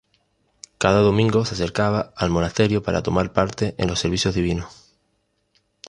Cada 0.79 0.99
domingo 1.01 1.45
se 1.45 1.53
acercaba 1.53 2.11
al 2.17 2.31
monasterio 2.31 2.81
para 2.81 3.03
tomar 3.03 3.33
parte 3.33 3.75
en 3.77 3.87
los 3.87 3.99
servicios 3.99 4.33
divinos. 4.33 4.97